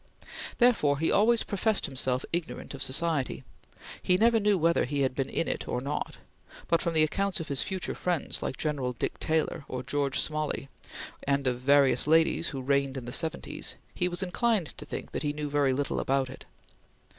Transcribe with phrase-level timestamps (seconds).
[0.57, 3.43] Therefore he always professed himself ignorant of society;
[4.01, 6.17] he never knew whether he had been in it or not,
[6.67, 10.69] but from the accounts of his future friends, like General Dick Taylor or George Smalley,
[11.27, 15.33] and of various ladies who reigned in the seventies, he inclined to think that he
[15.33, 16.45] knew very little about it.